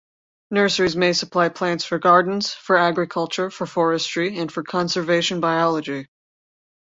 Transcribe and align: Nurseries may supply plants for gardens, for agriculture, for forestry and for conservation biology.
Nurseries 0.49 0.95
may 0.95 1.13
supply 1.13 1.49
plants 1.49 1.85
for 1.85 1.99
gardens, 1.99 2.51
for 2.51 2.75
agriculture, 2.75 3.51
for 3.51 3.67
forestry 3.67 4.39
and 4.39 4.51
for 4.51 4.63
conservation 4.63 5.39
biology. 5.39 6.07